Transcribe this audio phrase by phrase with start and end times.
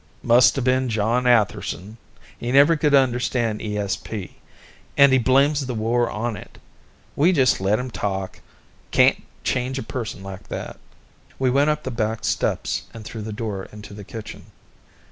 [0.23, 1.97] "Must have been John Atherson.
[2.39, 4.31] He never could understand ESP,
[4.97, 6.57] and he blames the war on it.
[7.15, 8.39] We just let him talk;
[8.89, 10.79] can't change a person like that."
[11.37, 14.45] We went up the back steps and through the door into the kitchen.